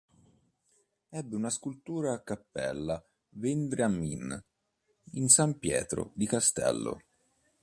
Ebbe 1.11 1.35
una 1.35 1.51
scultura 1.51 2.11
a 2.13 2.23
Cappella 2.23 2.99
Vendramin 3.33 4.35
in 5.11 5.27
San 5.29 5.59
Pietro 5.59 6.09
di 6.15 6.25
Castello. 6.25 7.03